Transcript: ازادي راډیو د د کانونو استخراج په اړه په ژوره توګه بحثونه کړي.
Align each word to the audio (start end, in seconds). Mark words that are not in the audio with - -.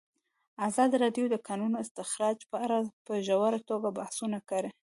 ازادي 0.67 0.95
راډیو 1.03 1.25
د 1.29 1.31
د 1.33 1.35
کانونو 1.47 1.75
استخراج 1.83 2.37
په 2.51 2.57
اړه 2.65 2.77
په 3.05 3.13
ژوره 3.27 3.59
توګه 3.69 3.89
بحثونه 3.97 4.39
کړي. 4.49 4.69